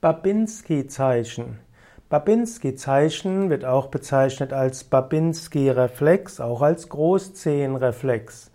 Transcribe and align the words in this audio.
Babinski-Zeichen. 0.00 1.58
Babinski-Zeichen 2.08 3.50
wird 3.50 3.66
auch 3.66 3.88
bezeichnet 3.88 4.54
als 4.54 4.82
Babinski-Reflex, 4.82 6.40
auch 6.40 6.62
als 6.62 6.88
Großzehenreflex. 6.88 8.50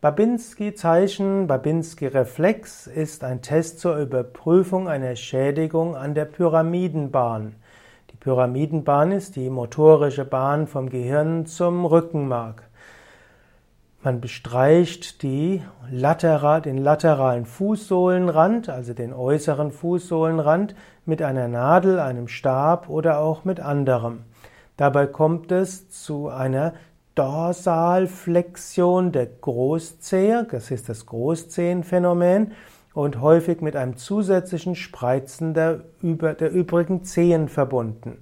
Babinski-Zeichen, 0.00 1.46
Babinski-Reflex 1.46 2.88
ist 2.88 3.22
ein 3.22 3.42
Test 3.42 3.78
zur 3.78 3.96
Überprüfung 3.96 4.88
einer 4.88 5.14
Schädigung 5.14 5.94
an 5.94 6.16
der 6.16 6.24
Pyramidenbahn. 6.24 7.54
Die 8.10 8.16
Pyramidenbahn 8.16 9.12
ist 9.12 9.36
die 9.36 9.50
motorische 9.50 10.24
Bahn 10.24 10.66
vom 10.66 10.90
Gehirn 10.90 11.46
zum 11.46 11.86
Rückenmark. 11.86 12.67
Man 14.00 14.20
bestreicht 14.20 15.22
die 15.24 15.60
lateral, 15.90 16.62
den 16.62 16.78
lateralen 16.78 17.46
Fußsohlenrand, 17.46 18.68
also 18.68 18.94
den 18.94 19.12
äußeren 19.12 19.72
Fußsohlenrand, 19.72 20.76
mit 21.04 21.20
einer 21.20 21.48
Nadel, 21.48 21.98
einem 21.98 22.28
Stab 22.28 22.88
oder 22.88 23.18
auch 23.18 23.44
mit 23.44 23.58
anderem. 23.58 24.20
Dabei 24.76 25.06
kommt 25.06 25.50
es 25.50 25.90
zu 25.90 26.28
einer 26.28 26.74
Dorsalflexion 27.16 29.10
der 29.10 29.26
Großzehe, 29.26 30.46
das 30.48 30.70
ist 30.70 30.88
das 30.88 31.04
Großzehenphänomen, 31.06 32.52
und 32.94 33.20
häufig 33.20 33.60
mit 33.60 33.74
einem 33.74 33.96
zusätzlichen 33.96 34.76
Spreizen 34.76 35.54
der, 35.54 35.82
der 36.02 36.52
übrigen 36.52 37.02
Zehen 37.02 37.48
verbunden. 37.48 38.18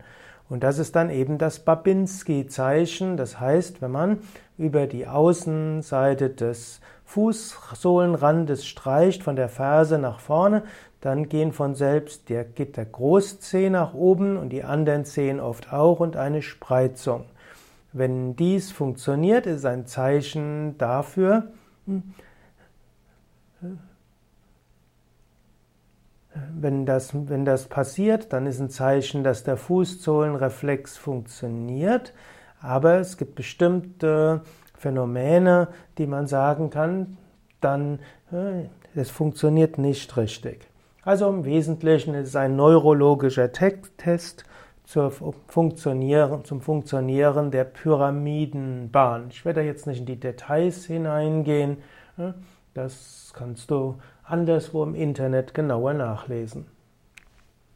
Und 0.48 0.62
das 0.62 0.78
ist 0.78 0.94
dann 0.94 1.10
eben 1.10 1.38
das 1.38 1.60
Babinski-Zeichen. 1.60 3.16
Das 3.16 3.40
heißt, 3.40 3.82
wenn 3.82 3.90
man 3.90 4.18
über 4.58 4.86
die 4.86 5.06
Außenseite 5.06 6.30
des 6.30 6.80
Fußsohlenrandes 7.04 8.66
streicht, 8.66 9.22
von 9.22 9.36
der 9.36 9.48
Ferse 9.48 9.98
nach 9.98 10.20
vorne, 10.20 10.62
dann 11.00 11.28
gehen 11.28 11.52
von 11.52 11.74
selbst 11.74 12.28
der, 12.28 12.44
geht 12.44 12.76
Großzeh 12.92 13.70
nach 13.70 13.94
oben 13.94 14.36
und 14.36 14.50
die 14.50 14.64
anderen 14.64 15.04
Zehen 15.04 15.40
oft 15.40 15.72
auch 15.72 16.00
und 16.00 16.16
eine 16.16 16.42
Spreizung. 16.42 17.26
Wenn 17.92 18.36
dies 18.36 18.72
funktioniert, 18.72 19.46
ist 19.46 19.64
ein 19.64 19.86
Zeichen 19.86 20.76
dafür, 20.78 21.52
hm, 21.86 22.02
wenn 26.60 26.86
das, 26.86 27.10
wenn 27.14 27.44
das 27.44 27.66
passiert, 27.66 28.32
dann 28.32 28.46
ist 28.46 28.60
ein 28.60 28.70
Zeichen, 28.70 29.24
dass 29.24 29.44
der 29.44 29.56
Fußsohlenreflex 29.56 30.96
funktioniert. 30.96 32.12
Aber 32.60 32.94
es 32.94 33.16
gibt 33.16 33.34
bestimmte 33.34 34.42
Phänomene, 34.74 35.68
die 35.98 36.06
man 36.06 36.26
sagen 36.26 36.70
kann, 36.70 37.18
dann 37.60 37.98
äh, 38.32 38.68
es 38.94 39.10
funktioniert 39.10 39.78
nicht 39.78 40.16
richtig. 40.16 40.66
Also 41.02 41.28
im 41.28 41.44
Wesentlichen 41.44 42.14
ist 42.14 42.28
es 42.28 42.36
ein 42.36 42.56
neurologischer 42.56 43.52
Test 43.52 44.44
zur 44.84 45.10
Funktionieren, 45.10 46.44
zum 46.44 46.60
Funktionieren 46.60 47.50
der 47.50 47.64
Pyramidenbahn. 47.64 49.28
Ich 49.30 49.44
werde 49.44 49.62
jetzt 49.62 49.86
nicht 49.86 50.00
in 50.00 50.06
die 50.06 50.18
Details 50.18 50.86
hineingehen. 50.86 51.78
Das 52.74 53.32
kannst 53.36 53.70
du 53.70 53.98
anderswo 54.28 54.82
im 54.82 54.94
Internet 54.94 55.54
genauer 55.54 55.94
nachlesen. 55.94 56.66